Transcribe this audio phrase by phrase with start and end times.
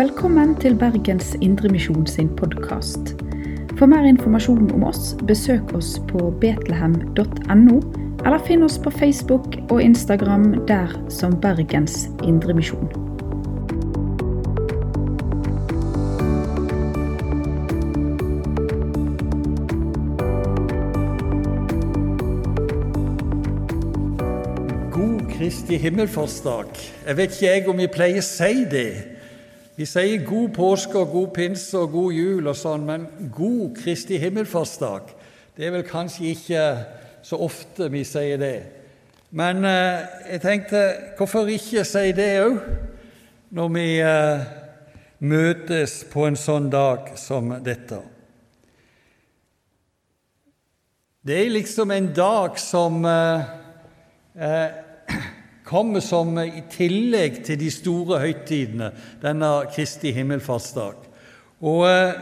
[0.00, 3.10] Velkommen til Bergens Indremisjon sin podkast.
[3.76, 7.74] For mer informasjon om oss, besøk oss på betlehem.no,
[8.24, 12.88] eller finn oss på Facebook og Instagram der som Bergens Indremisjon.
[24.96, 26.72] God Kristi himmelfartsdag.
[27.06, 29.19] Jeg vet ikke jeg om vi pleier å si det.
[29.76, 34.18] Vi sier god påske og god pinse og god jul og sånn, men god Kristi
[34.20, 35.14] himmelfartsdag,
[35.56, 36.64] det er vel kanskje ikke
[37.26, 38.56] så ofte vi sier det.
[39.30, 40.80] Men eh, jeg tenkte,
[41.18, 42.56] hvorfor ikke si det òg,
[43.54, 44.46] når vi eh,
[45.22, 48.00] møtes på en sånn dag som dette?
[51.20, 53.50] Det er liksom en dag som eh,
[54.40, 54.68] eh,
[55.70, 58.90] kommer som i tillegg til de store høytidene,
[59.22, 61.06] denne Kristi himmelfartsdag.
[61.60, 62.20] Og eh,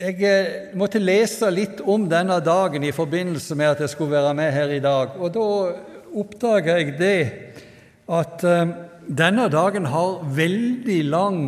[0.00, 4.34] jeg eh, måtte lese litt om denne dagen i forbindelse med at jeg skulle være
[4.38, 5.14] med her i dag.
[5.20, 5.46] Og da
[6.22, 7.20] oppdaga jeg det
[8.10, 8.72] at eh,
[9.06, 11.40] denne dagen har veldig lang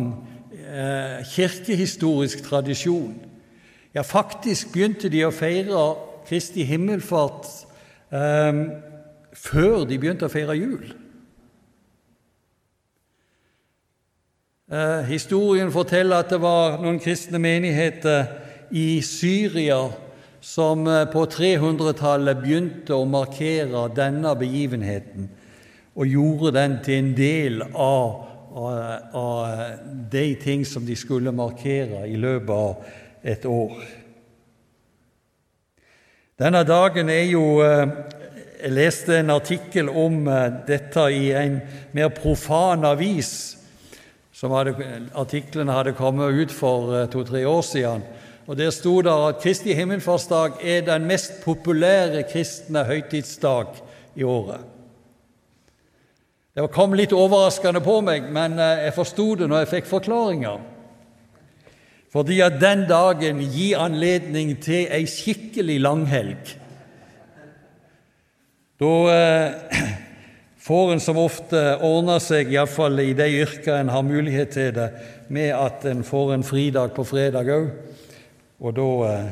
[0.53, 3.17] eh, kirkehistorisk tradisjon.
[3.93, 5.83] Ja, faktisk begynte de å feire
[6.29, 7.49] Kristi himmelfart
[8.13, 8.63] eh,
[9.33, 10.93] før de begynte å feire jul.
[14.73, 18.25] Eh, historien forteller at det var noen kristne menigheter
[18.73, 19.83] i Syria
[20.43, 25.27] som eh, på 300-tallet begynte å markere denne begivenheten,
[25.93, 28.79] og gjorde den til en del av, av,
[29.13, 33.77] av de ting som de skulle markere i løpet av et år.
[36.39, 37.85] Denne dagen er jo eh,
[38.63, 40.23] Jeg leste en artikkel om
[40.67, 41.59] dette i en
[41.91, 43.33] mer profan avis
[44.51, 44.73] hadde,
[45.15, 48.03] artiklene hadde kommet ut for eh, to-tre år siden.
[48.47, 53.67] Og Der sto det at Kristi himmelfartsdag er den mest populære kristne høytidsdag
[54.15, 54.59] i året.
[56.53, 60.59] Det kom litt overraskende på meg, men eh, jeg forsto det når jeg fikk forklaringer.
[62.13, 66.51] Fordi at den dagen gir anledning til ei skikkelig langhelg.
[68.79, 69.53] Da eh,
[70.57, 74.89] får en som ofte ordner seg, iallfall i de yrker en har mulighet til det,
[75.29, 77.67] med at en får en fridag på fredag òg.
[78.63, 79.31] Og da eh,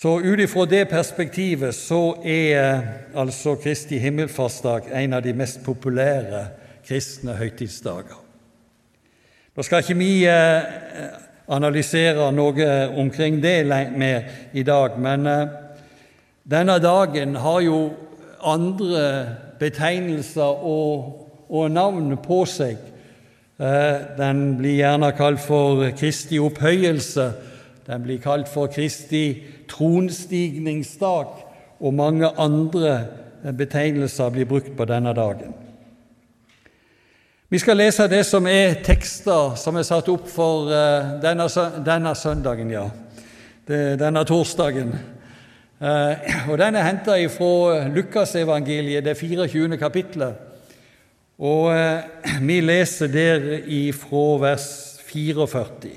[0.00, 5.64] Så ut ifra det perspektivet så er eh, altså Kristi himmelfartsdag en av de mest
[5.64, 6.46] populære
[6.84, 8.20] kristne høytidsdager.
[9.56, 10.12] Nå skal ikke vi
[11.50, 15.26] analysere noe omkring det mer i dag, men
[16.50, 17.90] denne dagen har jo
[18.42, 22.80] andre betegnelser og, og navn på seg.
[23.60, 27.30] Eh, den blir gjerne kalt for Kristi opphøyelse,
[27.86, 29.24] den blir kalt for Kristi
[29.70, 31.34] tronstigningsdag,
[31.80, 33.06] og mange andre
[33.56, 35.54] betegnelser blir brukt på denne dagen.
[37.50, 41.48] Vi skal lese det som er tekster som er satt opp for uh, denne,
[41.82, 42.84] denne, søndagen, ja.
[43.66, 44.92] Denne torsdagen.
[45.80, 49.76] Eh, og Den er henta fra Lukasevangeliet, det 24.
[49.76, 50.34] kapittelet.
[51.38, 52.02] Og eh,
[52.42, 55.90] vi leser der ifra vers 44.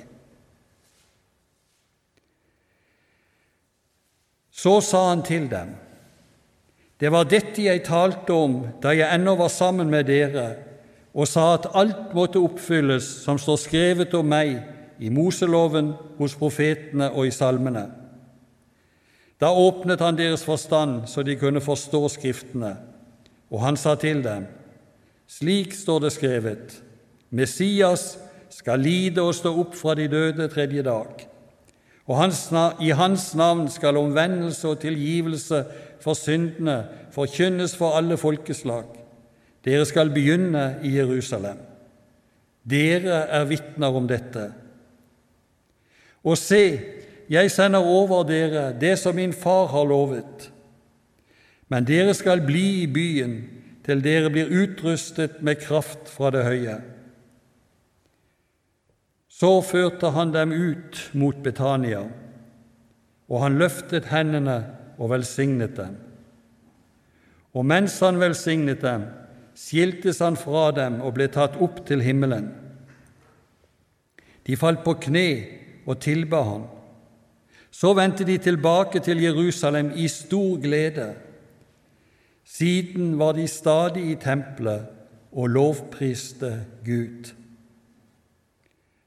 [4.52, 5.74] Så sa han til dem,
[7.00, 10.54] det var dette jeg talte om da jeg ennå var sammen med dere,
[11.14, 14.56] og sa at alt måtte oppfylles som står skrevet om meg
[15.04, 18.03] i Moseloven, hos profetene og i salmene.
[19.44, 22.78] Da åpnet han deres forstand så de kunne forstå Skriftene,
[23.52, 24.46] og han sa til dem,
[25.28, 26.78] slik står det skrevet,
[27.30, 28.13] Messias
[28.54, 31.28] skal lide og stå opp fra de døde tredje dag,
[32.07, 32.45] og hans,
[32.80, 35.63] i hans navn skal omvendelse og tilgivelse
[36.04, 38.88] for syndene forkynnes for alle folkeslag.
[39.63, 41.60] Dere skal begynne i Jerusalem.
[42.63, 44.50] Dere er vitner om dette.
[46.24, 46.63] Og se,
[47.30, 50.50] jeg sender over dere det som min far har lovet.
[51.72, 53.38] Men dere skal bli i byen
[53.84, 56.78] til dere blir utrustet med kraft fra det høye.
[59.34, 62.04] Så førte han dem ut mot Betania,
[63.28, 64.60] og han løftet hendene
[64.98, 65.98] og velsignet dem.
[67.54, 69.08] Og mens han velsignet dem,
[69.58, 72.48] skiltes han fra dem og ble tatt opp til himmelen.
[74.48, 75.28] De falt på kne
[75.86, 76.64] og tilba han.
[77.74, 81.14] Så vendte de tilbake til Jerusalem i stor glede.
[82.46, 84.86] Siden var de stadig i tempelet
[85.31, 86.52] og lovpriste
[86.86, 87.34] Gud.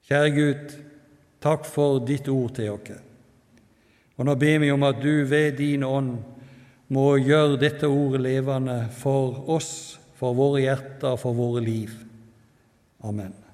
[0.09, 0.75] Kjære Gud,
[1.43, 2.99] takk for ditt ord til oss.
[4.17, 6.17] Og nå ber vi om at du ved din ånd
[6.89, 11.91] må gjøre dette ordet levende for oss, for våre hjerter, for våre liv.
[13.05, 13.46] Amen.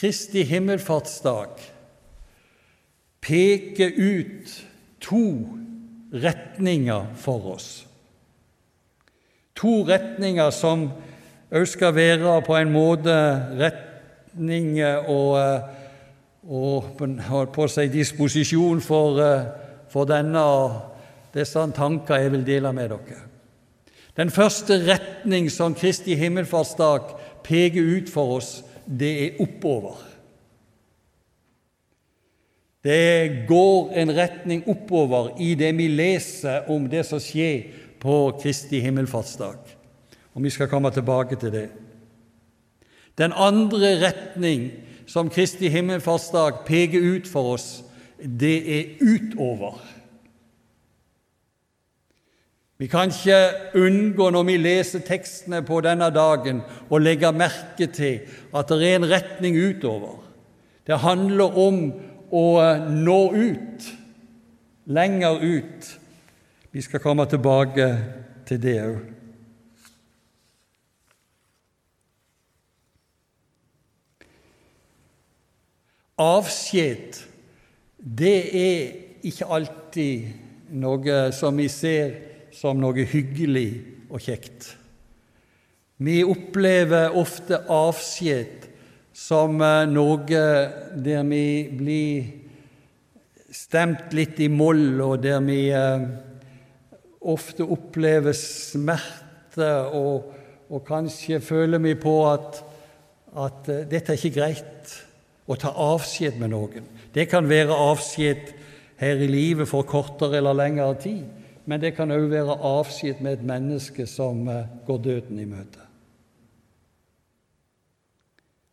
[0.00, 1.48] Kristi himmelfartsdag
[3.20, 4.66] peker ut
[5.00, 5.24] to
[6.12, 7.86] retninger for oss.
[9.60, 10.86] To retninger som
[11.52, 13.16] òg skal være på en måte
[13.60, 14.78] retning
[15.10, 15.36] og,
[16.48, 19.20] og på å si disposisjon for,
[19.92, 20.46] for denne,
[21.36, 23.20] disse tanker jeg vil dele med dere.
[24.16, 27.12] Den første retning som Kristi himmelfartsdag
[27.44, 29.98] peker ut for oss, det er oppover.
[32.84, 37.68] Det går en retning oppover i det vi leser om det som skjer
[38.00, 39.76] på Kristi himmelfartsdag
[40.34, 41.68] og vi skal komme tilbake til det.
[43.18, 44.70] Den andre retning
[45.06, 47.82] som Kristi himmelfartsdag peker ut for oss,
[48.22, 49.80] det er utover.
[52.80, 58.22] Vi kan ikke unngå, når vi leser tekstene på denne dagen, å legge merke til
[58.56, 60.22] at det er en retning utover.
[60.88, 61.82] Det handler om
[62.32, 62.44] å
[62.88, 63.88] nå ut,
[64.88, 65.90] lenger ut.
[66.72, 67.90] Vi skal komme tilbake
[68.48, 68.96] til det òg.
[76.30, 77.20] Avskjed,
[78.00, 78.34] det
[78.64, 78.82] er
[79.28, 83.70] ikke alltid noe som vi ser som noe hyggelig
[84.10, 84.74] og kjekt.
[86.00, 88.70] Vi opplever ofte avskjed
[89.16, 91.44] som eh, noe der vi
[91.76, 92.30] blir
[93.50, 96.06] stemt litt i moll, og der vi eh,
[97.20, 100.30] ofte opplever smerte, og,
[100.70, 102.62] og kanskje føler vi på at,
[103.34, 104.96] at eh, dette er ikke greit
[105.50, 106.86] å ta avskjed med noen.
[107.12, 108.54] Det kan være avskjed
[109.00, 111.39] her i livet for kortere eller lengre tid,
[111.70, 115.84] men det kan òg være avskjed med et menneske som eh, går døden i møte.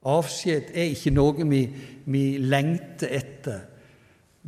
[0.07, 1.59] Avskjed er ikke noe vi,
[2.09, 3.59] vi lengter etter,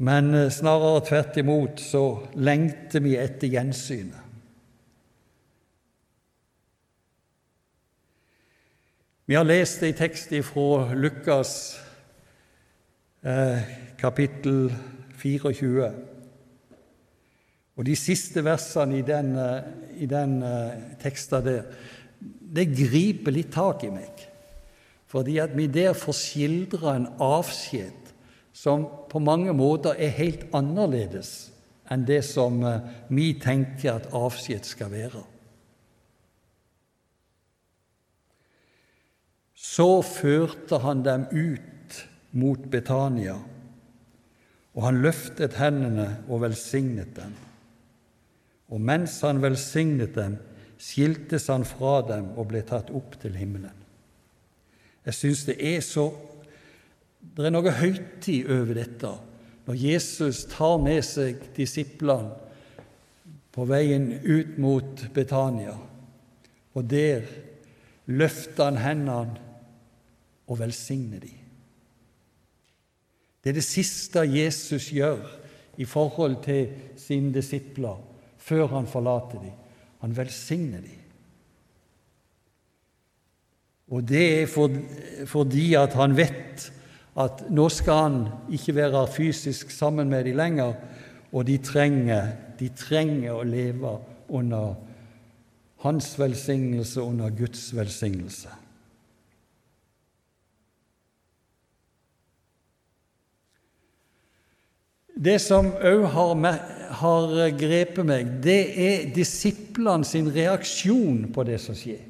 [0.02, 2.04] men eh, snarere tvert imot så
[2.42, 4.26] lengter vi etter gjensynet.
[9.30, 11.54] Vi har lest det i tekst fra Lukas
[13.22, 13.60] Eh,
[13.98, 14.76] kapittel
[15.18, 15.92] 24.
[17.80, 19.70] Og de siste versene i den, eh,
[20.04, 21.70] i den eh, teksten der,
[22.20, 24.26] det griper litt tak i meg.
[25.08, 28.12] Fordi at vi der får skildra en avskjed
[28.54, 31.54] som på mange måter er helt annerledes
[31.90, 32.60] enn det som
[33.10, 35.24] vi tenker at avskjed skal være.
[39.56, 41.98] Så førte han dem ut
[42.38, 43.40] mot Betania,
[44.76, 47.34] og han løftet hendene og velsignet dem.
[48.70, 50.38] Og mens han velsignet dem,
[50.80, 53.76] skiltes han fra dem og ble tatt opp til himmelen.
[55.06, 56.12] Jeg syns det er så
[57.20, 59.10] Det er noe høytid over dette
[59.68, 62.32] når Jesus tar med seg disiplene
[63.54, 65.76] på veien ut mot Betania,
[66.74, 67.28] og der
[68.08, 69.36] løfter han hendene
[70.48, 71.36] og velsigner dem.
[73.44, 75.28] Det er det siste Jesus gjør
[75.78, 78.00] i forhold til sine disipler
[78.40, 79.56] før han forlater dem.
[80.00, 80.98] Han velsigner dem.
[83.90, 86.70] Og det er fordi at han vet
[87.20, 88.20] at nå skal han
[88.54, 90.74] ikke være fysisk sammen med dem lenger,
[91.32, 93.98] og de trenger, de trenger å leve
[94.30, 94.78] under
[95.84, 98.54] hans velsignelse, under Guds velsignelse.
[105.20, 106.46] Det som òg har,
[107.02, 112.06] har, grepet meg, det er disiplene sin reaksjon på det som skjer.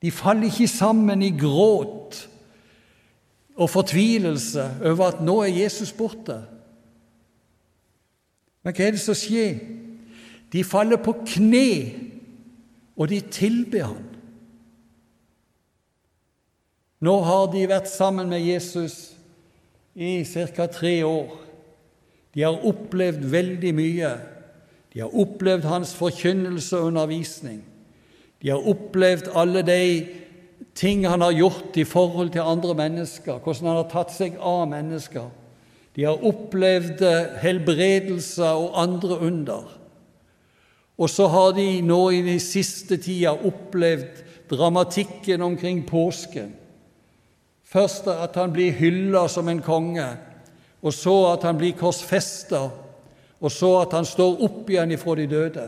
[0.00, 2.22] De faller ikke sammen i gråt
[3.58, 6.38] og fortvilelse over at nå er Jesus borte.
[8.62, 9.58] Men hva er det som skjer?
[10.52, 11.68] De faller på kne,
[12.96, 14.04] og de tilber han.
[17.04, 19.17] Nå har de vært sammen med Jesus
[19.98, 20.66] i ca.
[20.66, 21.32] tre år.
[22.34, 24.12] De har opplevd veldig mye.
[24.94, 27.64] De har opplevd hans forkynnelse og undervisning.
[28.42, 29.82] De har opplevd alle de
[30.78, 34.68] ting han har gjort i forhold til andre mennesker, hvordan han har tatt seg av
[34.70, 35.26] mennesker.
[35.98, 37.02] De har opplevd
[37.42, 39.66] helbredelser og andre under.
[40.98, 46.54] Og så har de nå i den siste tida opplevd dramatikken omkring påsken.
[47.68, 50.06] Først at han blir hylla som en konge,
[50.80, 52.62] og så at han blir korsfesta,
[53.38, 55.66] og så at han står opp igjen ifra de døde.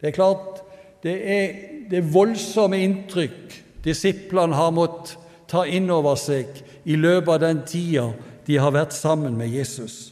[0.00, 0.62] Det er klart
[1.04, 1.52] det er
[1.90, 6.48] det voldsomme inntrykk disiplene har måttet ta inn over seg
[6.88, 8.06] i løpet av den tida
[8.46, 10.10] de har vært sammen med Jesus.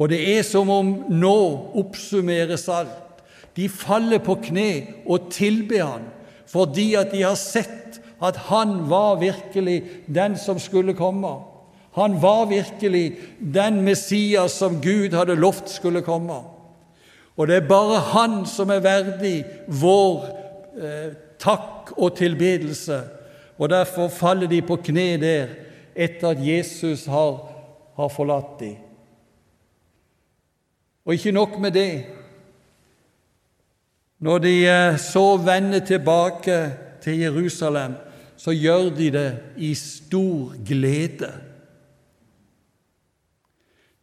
[0.00, 1.36] Og det er som om nå
[1.80, 3.24] oppsummeres alt.
[3.56, 4.70] De faller på kne
[5.04, 6.08] og tilber Han
[6.50, 11.28] fordi at de har sett at Han var virkelig den som skulle komme.
[11.92, 13.18] Han var virkelig
[13.54, 16.42] den Messias som Gud hadde lovt skulle komme.
[17.36, 20.26] Og det er bare Han som er verdig vår
[20.76, 23.00] eh, takk og tilbedelse.
[23.58, 25.56] Og derfor faller de på kne der
[25.96, 27.40] etter at Jesus har,
[27.96, 28.76] har forlatt dem.
[31.04, 32.04] Og ikke nok med det.
[34.20, 36.72] Når de eh, så vender tilbake
[37.02, 37.94] til Jerusalem,
[38.40, 39.28] så gjør de det
[39.60, 41.28] i stor glede.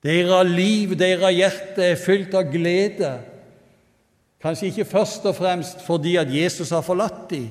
[0.05, 3.15] Deres liv, deres hjerte er fylt av glede.
[4.41, 7.49] Kanskje ikke først og fremst fordi at Jesus har forlatt dem,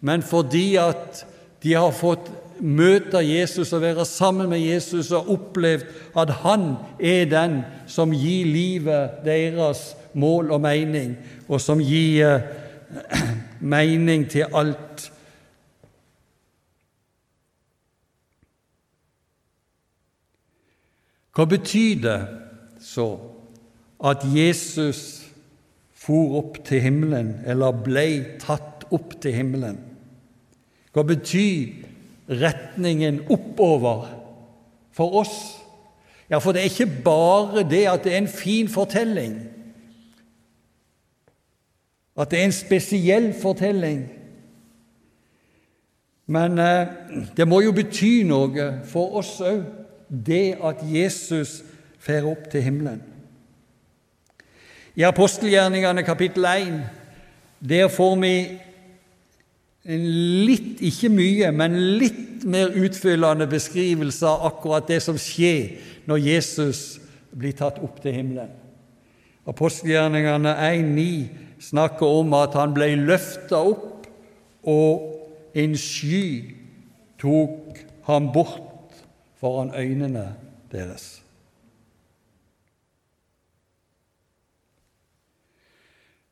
[0.00, 1.26] men fordi at
[1.62, 2.30] de har fått
[2.60, 5.84] møte Jesus og være sammen med Jesus og opplevd
[6.16, 11.16] at han er den som gir livet deres mål og mening,
[11.48, 13.28] og som gir eh,
[13.60, 15.10] mening til alt.
[21.36, 22.20] Hva betyr det
[22.80, 23.10] så
[24.00, 25.00] at Jesus
[25.96, 28.06] for opp til himmelen, eller ble
[28.40, 29.76] tatt opp til himmelen?
[30.96, 31.84] Hva betyr
[32.40, 34.08] retningen oppover
[34.96, 35.36] for oss?
[36.30, 39.36] Ja, for det er ikke bare det at det er en fin fortelling,
[42.16, 44.06] at det er en spesiell fortelling.
[46.32, 46.88] Men eh,
[47.36, 51.62] det må jo bety noe for oss òg det at Jesus
[51.98, 53.02] fer opp til himmelen.
[54.96, 56.78] I apostelgjerningene kapittel 1
[57.60, 58.36] der får vi
[59.86, 60.06] en
[60.46, 65.76] litt, ikke mye, men litt mer utfyllende beskrivelse av akkurat det som skjer
[66.08, 66.80] når Jesus
[67.30, 68.52] blir tatt opp til himmelen.
[69.46, 74.08] Apostelgjerningene 1,9 snakker om at han ble løfta opp,
[74.66, 76.56] og en sky
[77.22, 78.65] tok ham bort
[79.36, 80.28] foran øynene
[80.72, 81.22] deres.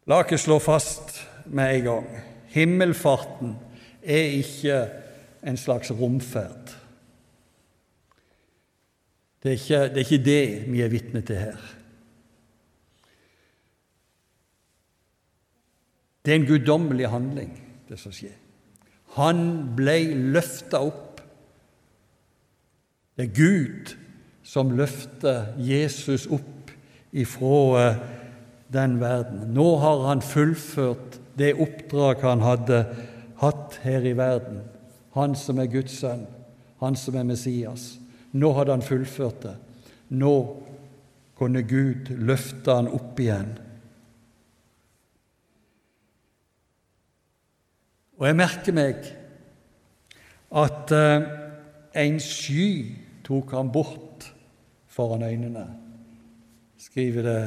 [0.06, 2.08] La oss slå fast med en gang
[2.54, 3.56] himmelfarten
[4.02, 4.78] er ikke
[5.44, 6.74] en slags romferd.
[9.42, 11.64] Det er ikke det, er ikke det vi er vitne til her.
[16.24, 17.50] Det er en guddommelig handling,
[17.88, 18.32] det som skjer.
[19.18, 19.42] Han
[19.76, 19.98] ble
[20.32, 21.13] løfta opp
[23.16, 23.94] det er Gud
[24.44, 26.72] som løfter Jesus opp
[27.14, 27.98] ifra eh,
[28.74, 29.46] den verden.
[29.54, 32.80] Nå har han fullført det oppdrag han hadde
[33.42, 34.62] hatt her i verden.
[35.14, 36.26] Han som er Guds sønn,
[36.82, 37.94] han som er Messias.
[38.34, 39.54] Nå hadde han fullført det.
[40.14, 40.34] Nå
[41.38, 43.54] kunne Gud løfte han opp igjen.
[48.18, 49.08] Og jeg merker meg
[50.54, 51.24] at uh,
[51.98, 52.68] en sky
[53.24, 54.28] tok han bort
[54.88, 55.66] foran øynene,
[56.78, 57.40] skriver det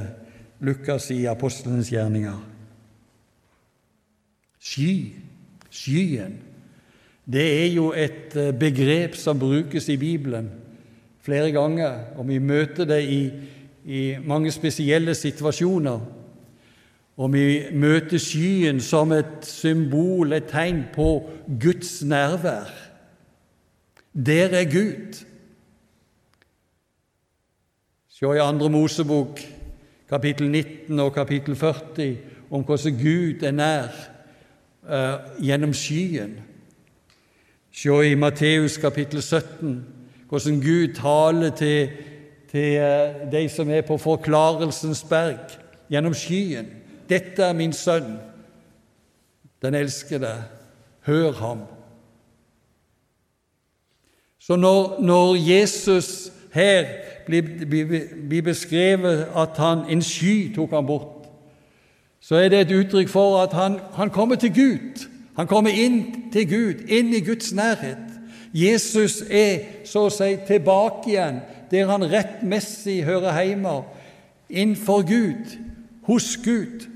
[0.60, 2.38] Lukas i apostelens gjerninger.
[4.60, 5.13] Sky,
[5.69, 6.39] skyen,
[7.27, 10.50] det er jo et eh, begrep som brukes i Bibelen
[11.27, 13.22] flere ganger, og vi møter det i,
[13.86, 16.00] i mange spesielle situasjoner.
[17.17, 21.29] Og vi møter skyen som et symbol, et tegn på
[21.60, 22.69] Guds nærvær.
[24.13, 25.26] Der er Gud.
[28.18, 29.40] Se i Andre Mosebok,
[30.10, 32.18] kapittel 19 og kapittel 40,
[32.52, 33.92] om hvordan Gud er nær
[34.90, 36.32] uh, gjennom skyen.
[37.70, 39.86] Se i Matteus kapittel 17
[40.30, 41.92] hvordan Gud taler til,
[42.50, 45.54] til uh, de som er på Forklarelsens berg,
[45.90, 46.74] gjennom skyen.
[47.10, 48.18] 'Dette er min sønn,
[49.62, 50.44] den elskede.
[51.06, 51.62] Hør ham.'
[54.40, 56.86] Så når, når Jesus her
[57.25, 61.27] blir beskrevet at han, en sky tok han bort,
[62.20, 65.08] så er det et uttrykk for at han, han kommer til Gud.
[65.38, 68.04] Han kommer inn til Gud, inn i Guds nærhet.
[68.54, 73.82] Jesus er så å si tilbake igjen der han rettmessig hører hjemme,
[74.50, 75.58] innenfor Gud,
[76.08, 76.88] hos Gud.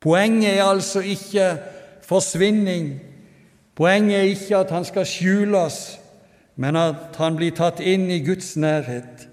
[0.00, 1.56] Poenget er altså ikke
[2.04, 3.00] forsvinning.
[3.74, 5.98] Poenget er ikke at han skal skjules,
[6.58, 9.28] men at han blir tatt inn i Guds nærhet,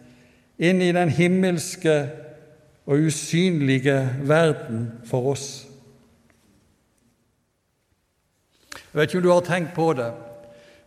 [0.62, 1.96] inn i den himmelske
[2.86, 3.98] og usynlige
[4.30, 5.48] verden for oss.
[8.76, 10.12] Jeg vet ikke om du har tenkt på det,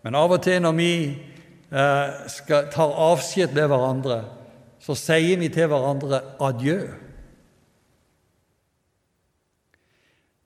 [0.06, 4.22] men av og til når vi eh, skal, tar avskjed med hverandre,
[4.78, 6.78] så sier vi til hverandre adjø.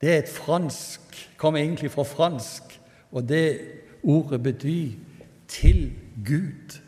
[0.01, 2.81] Det er et fransk, kommer egentlig fra fransk,
[3.13, 3.47] og det
[4.03, 5.12] ordet betyr
[5.49, 5.93] 'til
[6.29, 6.81] Gud'.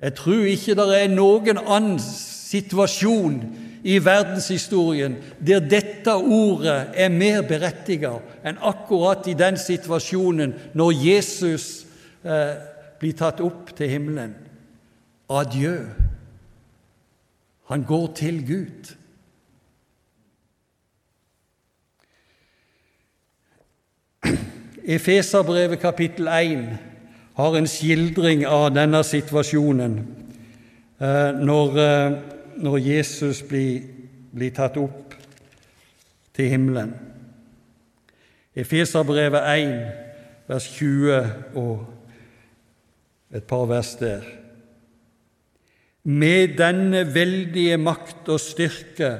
[0.00, 3.38] Jeg tror ikke det er noen annen situasjon
[3.84, 11.86] i verdenshistorien der dette ordet er mer berettiget enn akkurat i den situasjonen når Jesus
[12.24, 12.56] eh,
[13.00, 14.34] blir tatt opp til himmelen.
[15.28, 15.76] Adjø.
[17.72, 18.92] Han går til Gud.
[24.84, 26.78] Efeserbrevet kapittel 1
[27.34, 29.98] har en skildring av denne situasjonen
[31.00, 32.16] eh, når eh,
[32.56, 33.82] når Jesus blir,
[34.34, 35.14] blir tatt opp
[36.34, 36.94] til himmelen.
[38.54, 39.74] Efeserbrevet 1,
[40.48, 41.86] vers 20 og
[43.34, 44.22] et par vers der.
[46.04, 49.16] Med denne veldige makt og styrke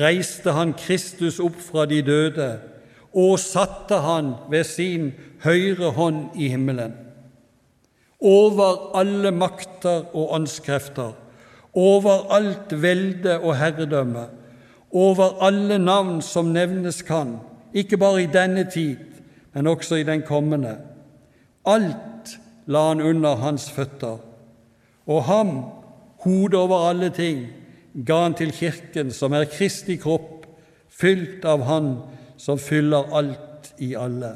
[0.00, 2.48] reiste han Kristus opp fra de døde
[3.14, 5.12] og satte han ved sin
[5.44, 6.94] høyre hånd i himmelen,
[8.20, 11.12] over alle makter og åndskrefter
[11.72, 14.26] over alt velde og herredømme,
[14.92, 17.38] over alle navn som nevnes kan,
[17.72, 18.96] ikke bare i denne tid,
[19.52, 20.76] men også i den kommende.
[21.66, 24.18] Alt la han under hans føtter,
[25.06, 25.64] og ham,
[26.24, 27.46] hodet over alle ting,
[28.06, 30.46] ga han til Kirken, som er Kristi kropp,
[30.92, 31.96] fylt av Han
[32.42, 34.34] som fyller alt i alle.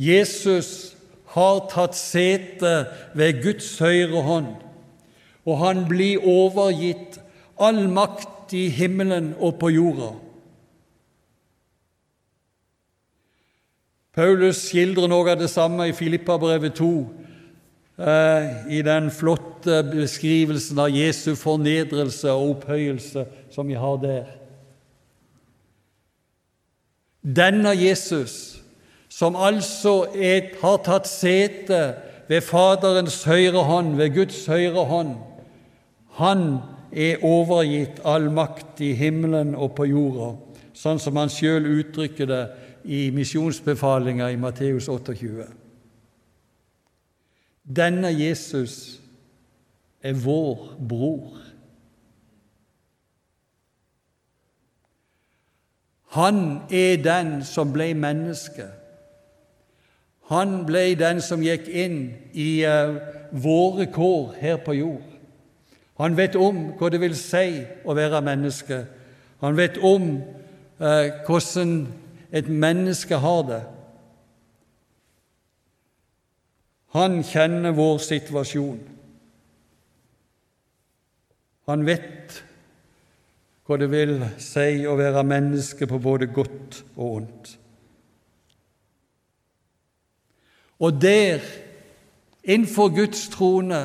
[0.00, 0.96] Jesus
[1.36, 2.72] har tatt sete
[3.14, 4.50] ved Guds høyre hånd
[5.48, 7.18] og han blir overgitt
[7.60, 10.10] all makt i himmelen og på jorda.
[14.16, 16.90] Paulus skildrer noe av det samme i Filippabrevet 2,
[18.02, 24.39] eh, i den flotte beskrivelsen av Jesu fornedrelse og opphøyelse som vi har der.
[27.22, 28.62] Denne Jesus,
[29.08, 31.80] som altså er, har tatt sete
[32.30, 35.16] ved Faderens høyre hånd, ved Guds høyre hånd,
[36.20, 36.44] han
[36.92, 40.32] er overgitt all makt i himmelen og på jorda,
[40.74, 42.42] sånn som han sjøl uttrykker det
[42.84, 45.46] i misjonsbefalinga i Matteus 28.
[47.70, 49.00] Denne Jesus
[50.02, 51.36] er vår bror.
[56.16, 58.66] Han er den som ble menneske.
[60.30, 62.00] Han ble den som gikk inn
[62.34, 62.98] i uh,
[63.30, 65.06] våre kår her på jord.
[66.00, 68.84] Han vet om hva det vil si å være menneske.
[69.42, 70.06] Han vet om
[70.80, 71.74] eh, hvordan
[72.32, 73.60] et menneske har det.
[76.96, 78.80] Han kjenner vår situasjon.
[81.68, 82.40] Han vet
[83.70, 87.50] hva det vil si å være menneske på både godt og ondt.
[90.80, 91.44] Og der,
[92.42, 93.82] innenfor Guds trone,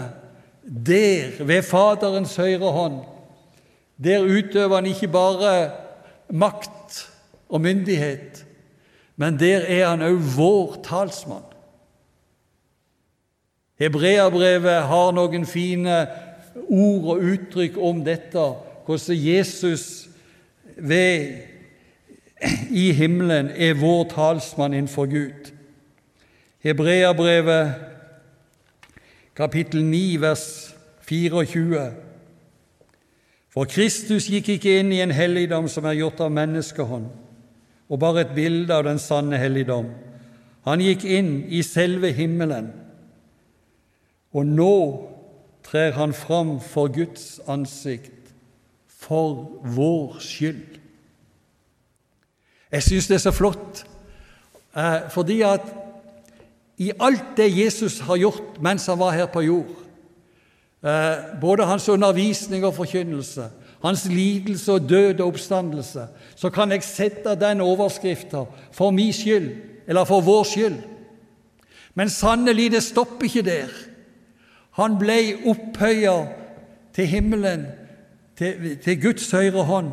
[0.65, 2.97] der, ved Faderens høyre hånd,
[4.01, 5.53] der utøver han ikke bare
[6.33, 7.03] makt
[7.49, 8.41] og myndighet,
[9.21, 11.45] men der er han òg vår talsmann.
[13.77, 16.05] Hebreabrevet har noen fine
[16.65, 18.53] ord og uttrykk om dette,
[18.85, 20.09] hvordan Jesus
[20.77, 21.37] ved,
[22.71, 25.51] i himmelen er vår talsmann innenfor Gud.
[26.59, 27.75] Hebreabrevet
[29.35, 31.91] kapittel 9, vers 24.
[33.53, 37.07] For Kristus gikk ikke inn i en helligdom som er gjort av menneskehånd,
[37.89, 39.87] og bare et bilde av den sanne helligdom.
[40.65, 42.71] Han gikk inn i selve himmelen,
[44.35, 44.75] og nå
[45.63, 48.24] trer han fram for Guds ansikt
[49.05, 50.79] for vår skyld.
[52.71, 53.83] Jeg syns det er så flott,
[54.75, 55.67] eh, fordi at
[56.77, 59.69] i alt det Jesus har gjort mens han var her på jord,
[60.83, 63.49] eh, både hans undervisning og forkynnelse,
[63.83, 69.51] hans lidelse og død og oppstandelse, så kan jeg sette den overskrifta for min skyld,
[69.87, 70.81] eller for vår skyld.
[71.93, 73.69] Men sannelig, det stopper ikke der.
[74.71, 76.27] Han ble opphøya
[76.93, 77.67] til himmelen,
[78.37, 79.91] til, til Guds høyre hånd.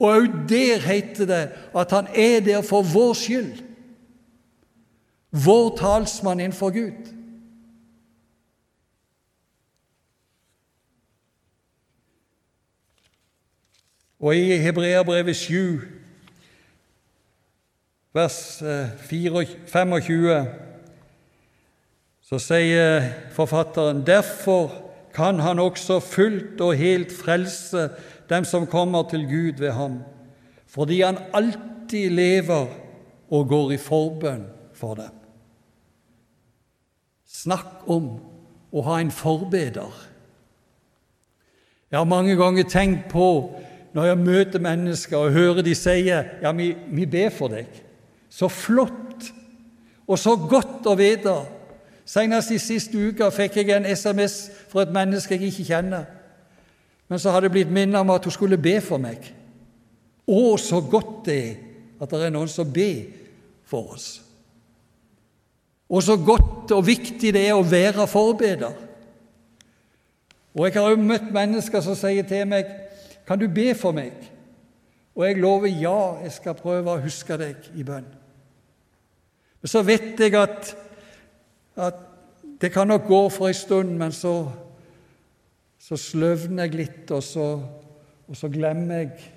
[0.00, 1.42] Og òg der heter det
[1.76, 3.62] at han er der for vår skyld.
[5.30, 7.16] Vår talsmann innenfor Gud.
[14.20, 15.80] Og i Hebreabrevet 7,
[18.12, 18.62] vers
[19.08, 20.46] 25, eh,
[22.20, 27.88] så sier forfatteren derfor kan han også fullt og helt frelse
[28.30, 30.00] dem som kommer til Gud ved ham,
[30.70, 32.66] fordi han alltid lever
[33.30, 35.16] og går i forbønn for dem.
[37.26, 38.12] Snakk om
[38.70, 39.90] å ha en forbeder.
[41.90, 43.26] Jeg har mange ganger tenkt på
[43.94, 47.70] når jeg møter mennesker og hører de sier ja, vi, vi ber for deg.
[48.30, 49.30] Så flott
[50.06, 51.34] og så godt å vite.
[52.10, 56.08] Senest i siste uke fikk jeg en SMS fra et menneske jeg ikke kjenner.
[57.10, 59.28] Men så hadde det blitt minnet om at hun skulle be for meg.
[60.26, 61.54] Å, så godt det er
[62.00, 63.02] at det er noen som ber
[63.68, 64.08] for oss.
[65.90, 68.74] Og så godt og viktig det er å være forbeder.
[70.54, 72.70] Og jeg har også møtt mennesker som sier til meg
[73.26, 74.16] kan du be for meg?
[75.14, 78.08] Og jeg lover ja, jeg skal prøve å huske deg i bønn.
[79.60, 80.72] Men så vet jeg at,
[81.76, 81.94] at
[82.60, 84.50] det kan nok gå for en stund, men så,
[85.78, 87.46] så sløvner jeg litt, og så,
[88.28, 89.32] og så glemmer jeg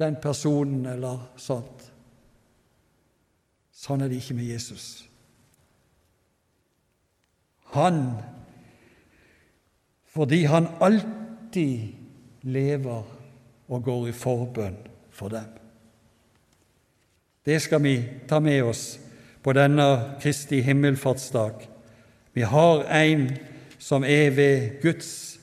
[0.00, 1.86] den personen eller sånt.
[3.80, 4.88] Sånn er det ikke med Jesus.
[7.76, 8.00] Han,
[10.10, 13.16] fordi han alltid lever
[13.70, 14.80] og går i forbønn
[15.14, 15.46] for dem.
[17.46, 17.94] Det skal vi
[18.28, 18.84] ta med oss
[19.42, 21.66] på denne Kristi himmelfartsdag.
[22.32, 23.30] Vi har en
[23.78, 25.40] som er ved Guds,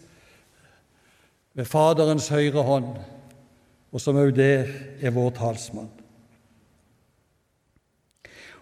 [1.54, 2.92] ved Faderens høyre hånd,
[3.92, 4.68] og som òg der
[5.02, 5.90] er vår talsmann.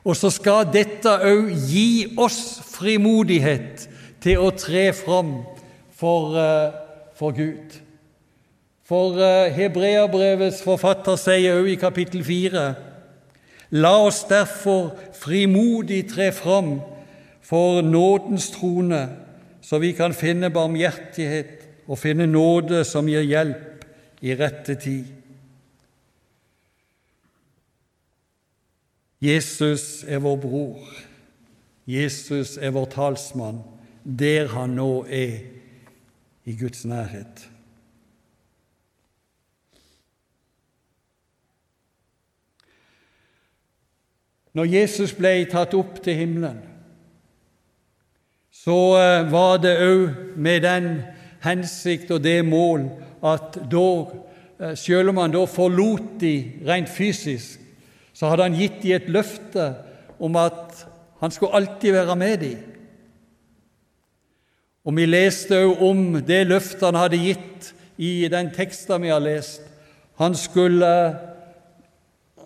[0.06, 3.88] Og så skal dette òg gi oss frimodighet
[4.22, 5.40] til å tre fram
[5.92, 6.72] for, eh,
[7.18, 7.82] for Gud.
[8.86, 12.76] For eh, Hebreabrevets forfatter sier òg i kapittel 4.:
[13.76, 16.78] La oss derfor frimodig tre fram
[17.44, 19.02] for nådens trone,
[19.62, 23.86] så vi kan finne barmhjertighet og finne nåde som gir hjelp
[24.24, 25.12] i rette tid.
[29.22, 30.82] Jesus er vår bror.
[31.86, 33.64] Jesus er vår talsmann
[34.06, 35.40] der han nå er
[36.46, 37.50] i Guds nærhet.
[44.56, 46.62] Når Jesus ble tatt opp til himmelen,
[48.56, 50.88] så eh, var det òg med den
[51.44, 52.88] hensikt og det mål
[53.26, 53.88] at da,
[54.62, 56.36] eh, selv om han da forlot de
[56.68, 57.60] rent fysisk,
[58.16, 59.74] så hadde han gitt de et løfte
[60.24, 60.86] om at
[61.20, 62.64] han skulle alltid være med dem.
[64.86, 69.20] Og Vi leste òg om det løftet han hadde gitt i den teksten vi har
[69.20, 69.64] lest.
[70.22, 70.92] Han skulle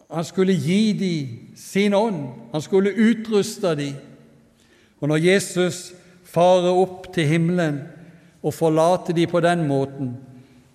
[0.10, 3.94] han skulle gi dem sin ånd, han skulle utruste dem.
[5.00, 5.92] Og når Jesus
[6.26, 7.84] farer opp til himmelen
[8.42, 10.16] og forlater dem på den måten,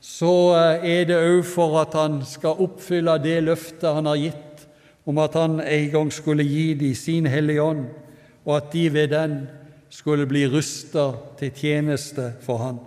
[0.00, 4.66] så eh, er det òg for at han skal oppfylle det løftet han har gitt
[5.08, 7.86] om at han en gang skulle gi dem sin Hellige Ånd,
[8.44, 9.38] og at de ved den
[9.92, 12.78] skulle bli rusta til tjeneste for Han.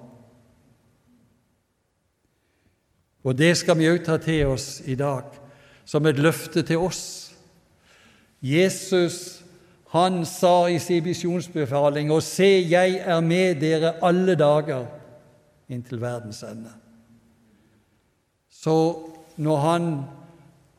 [3.23, 5.46] Og det skal vi òg ta til oss i dag
[5.87, 7.03] som et løfte til oss.
[8.43, 9.37] Jesus
[9.93, 14.83] han sa i sin visjonsbefaling, og se, jeg er med dere alle dager
[15.71, 16.73] inntil verdens ende.
[18.51, 18.75] Så
[19.39, 19.87] når han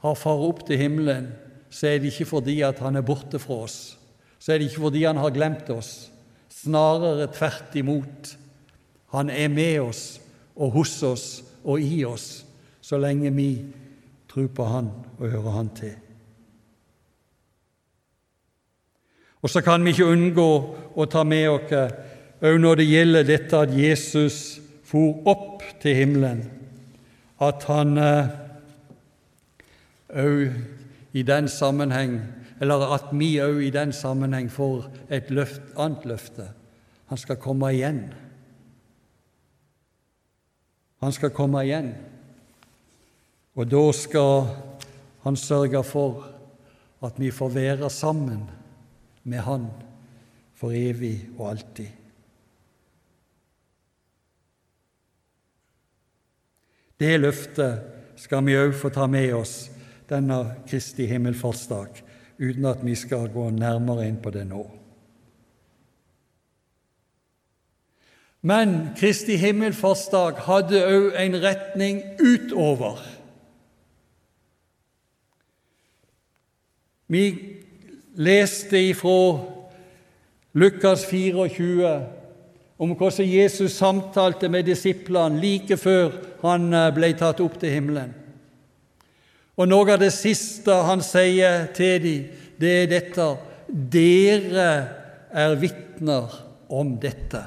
[0.05, 1.31] har fart opp til himmelen,
[1.71, 3.97] så er det ikke fordi at han er borte fra oss.
[4.39, 6.11] Så er det ikke fordi han har glemt oss.
[6.53, 8.37] Snarere tvert imot.
[9.15, 10.21] Han er med oss
[10.57, 11.27] og hos oss
[11.65, 12.45] og i oss
[12.89, 13.51] så lenge vi
[14.29, 15.97] tro på Han og høre Han til.
[19.43, 20.49] Og så kan vi ikke unngå
[20.99, 21.73] å ta med oss
[22.39, 26.43] òg når det gjelder dette at Jesus for opp til himmelen,
[27.43, 28.31] at han òg
[30.15, 30.53] eh,
[31.19, 32.19] i den sammenheng
[32.61, 36.49] eller at vi òg i den sammenheng får et løft, annet løfte.
[37.09, 38.01] Han skal komme igjen.
[41.03, 41.93] Han skal komme igjen,
[43.59, 44.45] og da skal
[45.25, 46.29] han sørge for
[47.03, 48.45] at vi får være sammen
[49.25, 49.67] med Han
[50.55, 51.89] for evig og alltid.
[56.99, 57.83] Det løftet
[58.19, 59.69] skal vi òg få ta med oss
[60.11, 62.03] denne Kristi himmelfartsdag,
[62.39, 64.65] uten at vi skal gå nærmere inn på det nå.
[68.43, 72.99] Men Kristi himmelfartsdag hadde òg en retning utover.
[77.09, 77.25] Vi
[78.21, 79.41] leste ifra
[80.53, 81.93] Lukas 24
[82.77, 88.13] om hvordan Jesus samtalte med disiplene like før han eh, ble tatt opp til himmelen.
[89.59, 92.27] Og Noe av det siste han sier til dem,
[92.61, 93.29] det er dette
[93.69, 94.69] Dere
[95.33, 96.37] er vitner
[96.69, 97.41] om dette.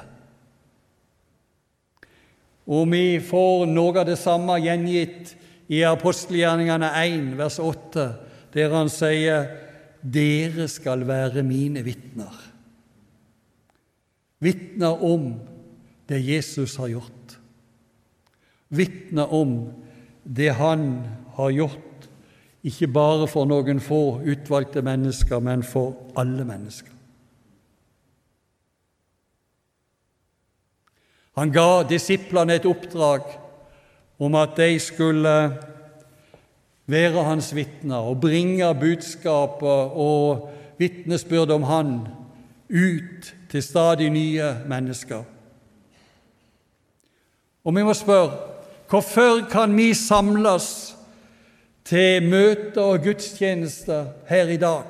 [2.66, 5.32] Og vi får noe av det samme gjengitt
[5.72, 8.06] i apostelgjerningene 1, vers 8,
[8.52, 9.50] der han sier
[10.02, 12.52] Dere skal være mine vitner
[14.42, 15.34] vitner om
[16.06, 17.36] det Jesus har gjort.
[18.68, 19.52] Vitner om
[20.22, 20.88] det han
[21.36, 22.08] har gjort,
[22.62, 26.90] ikke bare for noen få utvalgte mennesker, men for alle mennesker.
[31.38, 33.30] Han ga disiplene et oppdrag
[34.20, 35.36] om at de skulle
[36.86, 42.00] være hans vitner og bringe budskapet og vitnesbyrd om han
[42.70, 45.22] ut til stadig nye mennesker.
[47.64, 48.32] Og vi må spørre
[48.90, 50.96] hvorfor kan vi samles
[51.84, 54.84] til møter og gudstjenester her i dag?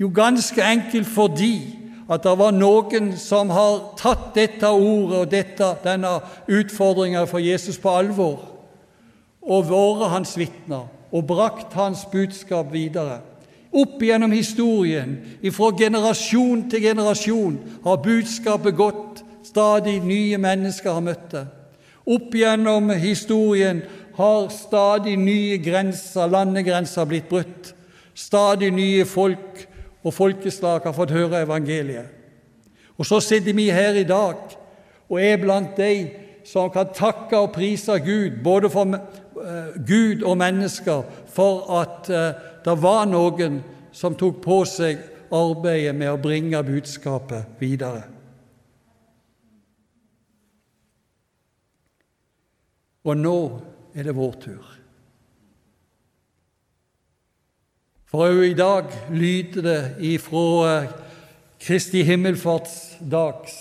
[0.00, 1.78] Jo, ganske enkelt fordi
[2.10, 6.18] at det var noen som har tatt dette ordet og dette, denne
[6.50, 8.53] utfordringa for Jesus på alvor
[9.44, 13.20] og vært hans vitner og brakt hans budskap videre.
[13.74, 15.16] Opp gjennom historien,
[15.52, 19.22] fra generasjon til generasjon, har budskapet gått.
[19.44, 21.44] Stadig nye mennesker har møtt det.
[22.06, 23.82] Opp gjennom historien
[24.16, 27.72] har stadig nye grenser, landegrenser, blitt brutt.
[28.14, 29.64] Stadig nye folk
[30.04, 32.10] og folkeslag har fått høre evangeliet.
[32.94, 34.54] Og så sitter vi her i dag
[35.10, 40.38] og er blant de som kan takke og prise Gud, både for uh, Gud og
[40.38, 43.62] mennesker, for at uh, det var noen
[43.94, 45.00] som tok på seg
[45.34, 48.04] arbeidet med å bringe budskapet videre.
[53.04, 53.38] Og nå
[53.94, 54.70] er det vår tur.
[58.08, 59.80] For òg i dag lyder det
[60.14, 60.84] ifra
[61.64, 63.56] Kristi himmelfartsdags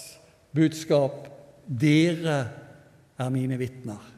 [0.53, 1.25] budskap
[1.67, 2.62] dere
[3.17, 4.09] er mine vitner.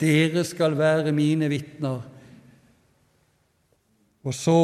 [0.00, 2.04] Dere skal være mine vitner
[4.26, 4.60] og så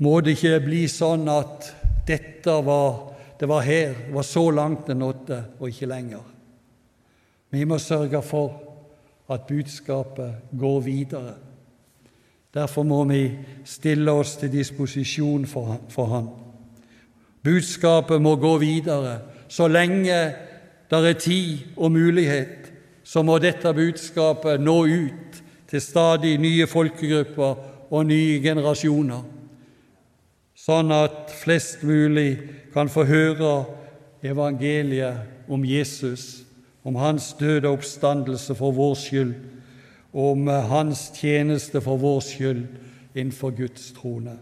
[0.00, 1.68] må det ikke bli sånn at
[2.08, 2.94] dette var,
[3.36, 6.22] det var her, det var så langt det nådde, og ikke lenger.
[7.52, 8.56] Vi må sørge for
[9.32, 11.34] at budskapet går videre.
[12.54, 13.20] Derfor må vi
[13.68, 16.30] stille oss til disposisjon for, for Han.
[17.44, 19.18] Budskapet må gå videre.
[19.48, 20.18] Så lenge
[20.90, 22.72] det er tid og mulighet,
[23.04, 29.22] så må dette budskapet nå ut til stadig nye folkegrupper og nye generasjoner,
[30.56, 32.38] sånn at flest mulig
[32.74, 33.52] kan få høre
[34.26, 36.42] evangeliet om Jesus,
[36.86, 39.34] om hans døde oppstandelse for vår skyld,
[40.16, 42.66] om hans tjeneste for vår skyld
[43.14, 44.38] innenfor Guds trone.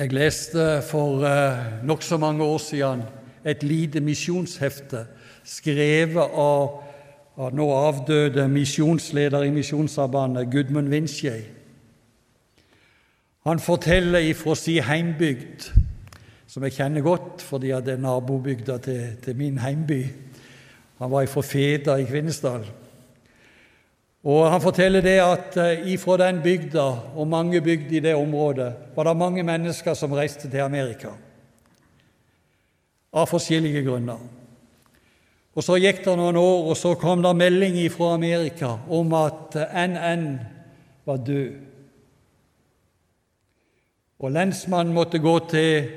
[0.00, 3.02] Jeg leste for eh, nokså mange år siden
[3.44, 5.02] et lite misjonshefte
[5.44, 11.42] skrevet av nå avdøde misjonsleder i Misjonssambandet, Gudmund Vinskjei.
[13.44, 15.68] Han forteller ifra sin heimbygd,
[16.48, 20.00] som jeg kjenner godt fordi det er nabobygda til, til, min heimby.
[21.02, 22.64] Han var ifra Feda i Kvinesdal.
[24.24, 28.74] Og Han forteller det at eh, ifra den bygda, og mange bygder i det området,
[28.96, 31.14] var det mange mennesker som reiste til Amerika
[33.12, 34.20] av forskjellige grunner.
[35.54, 39.56] Og Så gikk det noen år, og så kom det melding fra Amerika om at
[39.88, 40.38] NN
[41.06, 41.50] var død.
[44.20, 45.90] Og lensmannen måtte gå til,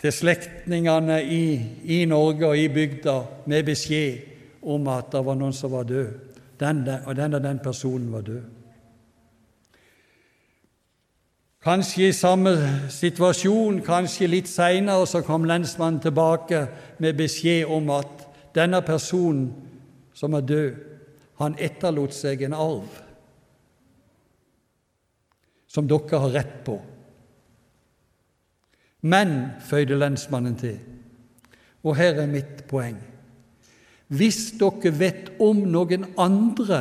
[0.00, 1.44] til slektningene i,
[1.84, 3.16] i, Norge og i bygda
[3.50, 6.29] med beskjed om at det var noen som var død,
[6.60, 8.42] den, og den og den personen var død.
[11.60, 12.54] Kanskje i samme
[12.88, 16.62] situasjon, kanskje litt seinere, så kom lensmannen tilbake
[16.98, 18.24] med beskjed om at
[18.56, 19.50] denne personen
[20.16, 20.70] som er død,
[21.40, 22.96] han etterlot seg en arv
[25.70, 26.78] som dere har rett på.
[29.00, 30.80] Men, føyde lensmannen til,
[31.84, 32.98] og her er mitt poeng
[34.10, 36.80] Hvis dere vet om noen andre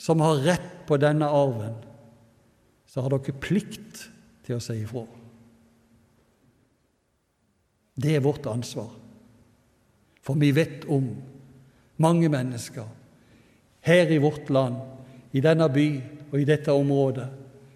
[0.00, 1.76] som har rett på denne arven,
[2.88, 4.06] så har dere plikt
[4.44, 5.04] til å si ifra.
[7.94, 8.90] Det er vårt ansvar.
[10.24, 11.10] For vi vet om
[12.00, 12.88] mange mennesker
[13.84, 14.80] her i vårt land,
[15.36, 15.88] i denne by
[16.30, 17.26] og i dette området,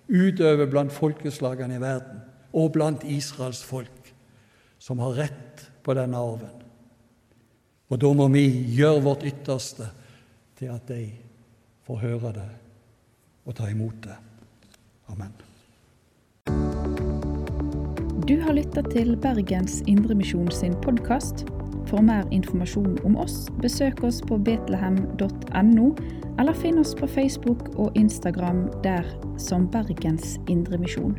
[0.08, 2.22] utover blant folkeslagene i verden
[2.56, 4.12] og blant Israels folk,
[4.80, 6.57] som har rett på denne arven.
[7.88, 8.44] Og da må vi
[8.76, 9.88] gjøre vårt ytterste
[10.58, 11.06] til at de
[11.88, 12.48] får høre det
[13.48, 14.16] og ta imot det.
[15.08, 15.32] Amen.
[18.28, 21.46] Du har lytta til Bergens Indremisjon sin podkast.
[21.88, 25.86] For mer informasjon om oss, besøk oss på betlehem.no,
[26.36, 29.08] eller finn oss på Facebook og Instagram der
[29.40, 31.16] som Bergens Indremisjon.